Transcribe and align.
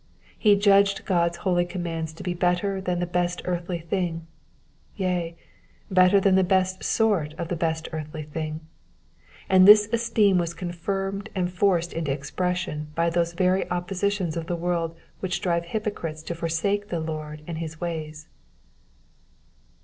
He 0.35 0.55
judged 0.55 1.05
God's 1.05 1.37
holy 1.45 1.63
commands 1.63 2.11
to 2.13 2.23
be 2.23 2.33
better 2.33 2.81
than 2.81 2.99
the 2.99 3.05
best 3.05 3.43
earthly 3.45 3.77
thing, 3.77 4.25
yea, 4.95 5.37
better 5.91 6.19
than 6.19 6.33
the 6.33 6.43
best 6.43 6.83
sort 6.83 7.35
of 7.37 7.49
the 7.49 7.55
best 7.55 7.87
earthly 7.93 8.23
thing; 8.23 8.61
and 9.47 9.67
this 9.67 9.87
esteem 9.93 10.39
was 10.39 10.55
confirmed 10.55 11.29
and 11.35 11.53
forced 11.53 11.93
into 11.93 12.11
expression 12.11 12.87
by 12.95 13.11
those 13.11 13.33
very 13.33 13.69
oppositions 13.69 14.35
of 14.35 14.47
the 14.47 14.55
world 14.55 14.95
which 15.19 15.39
drive 15.39 15.65
hypocrites 15.65 16.23
to 16.23 16.33
forsake 16.33 16.87
the 16.87 16.99
Lord 16.99 17.43
and 17.45 17.59
his 17.59 17.79
ways. 17.79 18.27